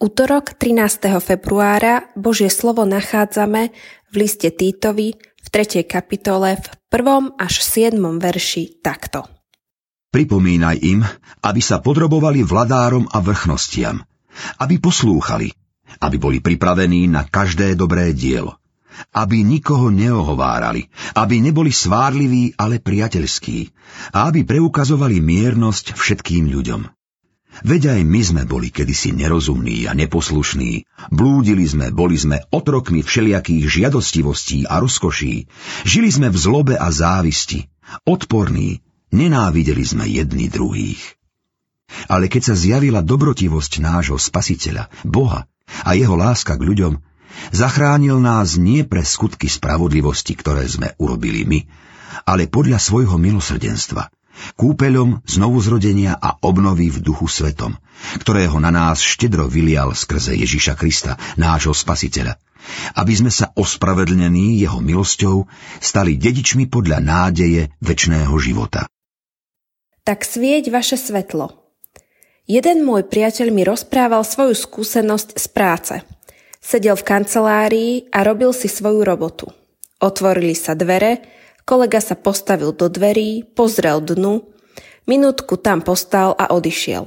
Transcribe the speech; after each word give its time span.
útorok 0.00 0.56
13. 0.56 1.20
februára 1.20 2.08
Božie 2.16 2.48
slovo 2.48 2.88
nachádzame 2.88 3.68
v 4.08 4.14
liste 4.16 4.48
Týtovi 4.48 5.12
v 5.20 5.46
3. 5.52 5.84
kapitole 5.84 6.56
v 6.56 6.66
1. 6.88 7.36
až 7.36 7.54
7. 7.60 8.00
verši 8.00 8.80
takto. 8.80 9.28
Pripomínaj 10.10 10.76
im, 10.82 11.04
aby 11.44 11.60
sa 11.62 11.84
podrobovali 11.84 12.42
vladárom 12.42 13.06
a 13.12 13.20
vrchnostiam, 13.20 14.02
aby 14.58 14.80
poslúchali, 14.80 15.52
aby 16.02 16.16
boli 16.16 16.40
pripravení 16.40 17.06
na 17.06 17.28
každé 17.28 17.76
dobré 17.76 18.16
dielo, 18.16 18.58
aby 19.14 19.44
nikoho 19.44 19.92
neohovárali, 19.92 20.88
aby 21.14 21.44
neboli 21.44 21.70
svárliví, 21.70 22.56
ale 22.58 22.82
priateľskí 22.82 23.58
a 24.16 24.32
aby 24.32 24.48
preukazovali 24.48 25.22
miernosť 25.22 25.94
všetkým 25.94 26.50
ľuďom. 26.50 26.99
Veď 27.60 27.98
aj 27.98 28.00
my 28.08 28.20
sme 28.24 28.42
boli 28.48 28.72
kedysi 28.72 29.12
nerozumní 29.12 29.84
a 29.84 29.92
neposlušní. 29.92 30.88
Blúdili 31.12 31.68
sme, 31.68 31.92
boli 31.92 32.16
sme 32.16 32.40
otrokmi 32.48 33.04
všelijakých 33.04 33.64
žiadostivostí 33.68 34.64
a 34.64 34.80
rozkoší. 34.80 35.44
Žili 35.84 36.10
sme 36.10 36.28
v 36.32 36.36
zlobe 36.40 36.74
a 36.80 36.88
závisti. 36.88 37.68
Odporní, 38.08 38.80
nenávideli 39.12 39.84
sme 39.84 40.08
jedni 40.08 40.48
druhých. 40.48 41.02
Ale 42.08 42.30
keď 42.30 42.52
sa 42.52 42.54
zjavila 42.54 43.02
dobrotivosť 43.04 43.82
nášho 43.82 44.16
spasiteľa, 44.16 44.88
Boha 45.04 45.44
a 45.84 45.90
jeho 45.92 46.16
láska 46.16 46.56
k 46.56 46.64
ľuďom, 46.64 47.02
zachránil 47.52 48.22
nás 48.22 48.56
nie 48.56 48.86
pre 48.86 49.04
skutky 49.04 49.50
spravodlivosti, 49.50 50.32
ktoré 50.38 50.64
sme 50.64 50.94
urobili 50.96 51.44
my, 51.44 51.60
ale 52.24 52.46
podľa 52.46 52.78
svojho 52.78 53.18
milosrdenstva– 53.20 54.08
kúpeľom 54.56 55.24
znovuzrodenia 55.26 56.16
a 56.16 56.38
obnovy 56.42 56.90
v 56.92 56.98
duchu 57.00 57.26
svetom, 57.26 57.76
ktorého 58.20 58.56
na 58.58 58.72
nás 58.72 59.00
štedro 59.02 59.46
vylial 59.46 59.92
skrze 59.94 60.36
Ježiša 60.36 60.74
Krista, 60.76 61.16
nášho 61.36 61.72
spasiteľa, 61.72 62.36
aby 62.96 63.12
sme 63.12 63.32
sa 63.32 63.52
ospravedlnení 63.56 64.60
jeho 64.60 64.78
milosťou 64.78 65.48
stali 65.80 66.16
dedičmi 66.20 66.68
podľa 66.68 66.98
nádeje 67.00 67.72
väčšného 67.80 68.34
života. 68.40 68.86
Tak 70.04 70.24
svieť 70.24 70.72
vaše 70.72 70.96
svetlo. 70.96 71.60
Jeden 72.50 72.82
môj 72.82 73.06
priateľ 73.06 73.54
mi 73.54 73.62
rozprával 73.62 74.26
svoju 74.26 74.58
skúsenosť 74.58 75.38
z 75.38 75.46
práce. 75.54 75.94
Sedel 76.58 76.98
v 76.98 77.06
kancelárii 77.06 77.92
a 78.10 78.26
robil 78.26 78.50
si 78.50 78.66
svoju 78.66 79.06
robotu. 79.06 79.46
Otvorili 80.02 80.58
sa 80.58 80.74
dvere, 80.74 81.22
Kolega 81.70 82.02
sa 82.02 82.18
postavil 82.18 82.74
do 82.74 82.90
dverí, 82.90 83.46
pozrel 83.46 84.02
dnu, 84.02 84.42
minútku 85.06 85.54
tam 85.54 85.86
postal 85.86 86.34
a 86.34 86.50
odišiel. 86.50 87.06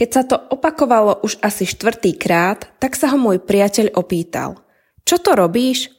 Keď 0.00 0.08
sa 0.08 0.24
to 0.24 0.40
opakovalo 0.48 1.20
už 1.20 1.36
asi 1.44 1.68
štvrtý 1.68 2.16
krát, 2.16 2.72
tak 2.80 2.96
sa 2.96 3.12
ho 3.12 3.20
môj 3.20 3.44
priateľ 3.44 3.92
opýtal. 3.92 4.64
Čo 5.04 5.20
to 5.20 5.36
robíš? 5.36 5.92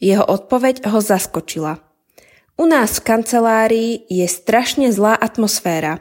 Jeho 0.00 0.24
odpoveď 0.24 0.88
ho 0.88 0.96
zaskočila. 0.96 1.76
U 2.56 2.64
nás 2.64 2.96
v 2.96 3.04
kancelárii 3.04 3.92
je 4.08 4.24
strašne 4.24 4.88
zlá 4.88 5.12
atmosféra. 5.12 6.00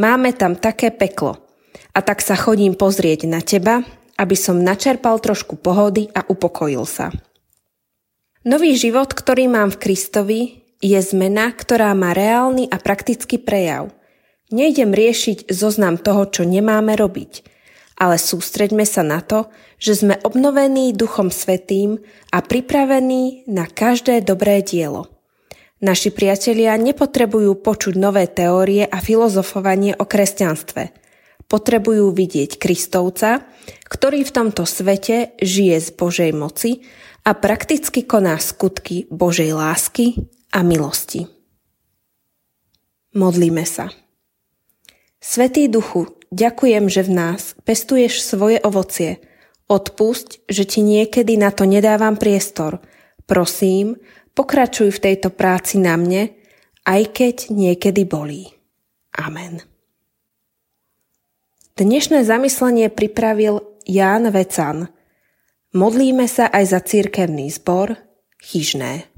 Máme 0.00 0.32
tam 0.32 0.56
také 0.56 0.88
peklo. 0.88 1.44
A 1.92 2.00
tak 2.00 2.24
sa 2.24 2.40
chodím 2.40 2.72
pozrieť 2.72 3.28
na 3.28 3.44
teba, 3.44 3.84
aby 4.16 4.32
som 4.32 4.56
načerpal 4.56 5.20
trošku 5.20 5.60
pohody 5.60 6.08
a 6.16 6.24
upokojil 6.24 6.88
sa. 6.88 7.12
Nový 8.48 8.72
život, 8.80 9.12
ktorý 9.12 9.52
mám 9.52 9.68
v 9.68 9.80
Kristovi, 9.84 10.59
je 10.80 10.96
zmena, 11.04 11.52
ktorá 11.52 11.92
má 11.92 12.16
reálny 12.16 12.68
a 12.72 12.80
praktický 12.80 13.36
prejav. 13.36 13.92
Nejdem 14.50 14.90
riešiť 14.90 15.52
zoznam 15.52 16.00
toho, 16.00 16.26
čo 16.26 16.42
nemáme 16.42 16.98
robiť, 16.98 17.46
ale 18.00 18.18
sústreďme 18.18 18.82
sa 18.88 19.04
na 19.04 19.22
to, 19.22 19.46
že 19.78 20.02
sme 20.02 20.18
obnovení 20.24 20.90
Duchom 20.96 21.30
Svetým 21.30 22.00
a 22.34 22.42
pripravení 22.42 23.46
na 23.46 23.68
každé 23.68 24.24
dobré 24.26 24.64
dielo. 24.64 25.06
Naši 25.80 26.12
priatelia 26.12 26.76
nepotrebujú 26.76 27.56
počuť 27.60 27.94
nové 27.96 28.28
teórie 28.28 28.84
a 28.84 29.00
filozofovanie 29.00 29.96
o 29.96 30.04
kresťanstve. 30.04 30.92
Potrebujú 31.48 32.12
vidieť 32.12 32.60
Kristovca, 32.60 33.48
ktorý 33.88 34.24
v 34.24 34.34
tomto 34.34 34.68
svete 34.68 35.36
žije 35.40 35.76
z 35.80 35.88
Božej 35.96 36.30
moci 36.36 36.84
a 37.24 37.32
prakticky 37.32 38.04
koná 38.04 38.36
skutky 38.36 39.08
Božej 39.08 39.56
lásky 39.56 40.20
a 40.50 40.60
milosti. 40.66 41.26
Modlíme 43.14 43.66
sa. 43.66 43.90
Svetý 45.18 45.66
duchu, 45.66 46.14
ďakujem, 46.30 46.86
že 46.86 47.02
v 47.02 47.10
nás 47.10 47.58
pestuješ 47.66 48.22
svoje 48.22 48.62
ovocie. 48.62 49.18
Odpusť, 49.66 50.46
že 50.46 50.66
ti 50.66 50.80
niekedy 50.82 51.38
na 51.38 51.50
to 51.54 51.66
nedávam 51.66 52.18
priestor. 52.18 52.82
Prosím, 53.26 53.98
pokračuj 54.34 54.94
v 54.94 55.02
tejto 55.10 55.30
práci 55.34 55.78
na 55.78 55.98
mne, 55.98 56.34
aj 56.86 57.02
keď 57.14 57.36
niekedy 57.50 58.06
bolí. 58.06 58.50
Amen. 59.14 59.62
Dnešné 61.74 62.22
zamyslenie 62.26 62.90
pripravil 62.94 63.62
Ján 63.86 64.30
Vecan. 64.30 64.90
Modlíme 65.74 66.26
sa 66.30 66.46
aj 66.50 66.64
za 66.76 66.80
církevný 66.82 67.50
zbor 67.50 67.98
Chyžné. 68.38 69.09